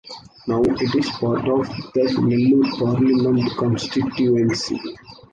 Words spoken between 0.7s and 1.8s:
is a part of